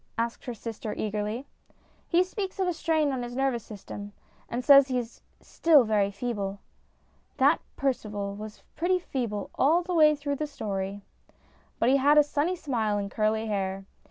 [0.17, 1.45] asked her sister eagerly."
[2.07, 4.13] He speaks of a strain on his nervous system,
[4.49, 6.57] and says he is still very feeble."
[7.37, 11.03] That Percival was pretty feeble all the way through the story.
[11.77, 13.85] But he had a sunny smile and curly hair.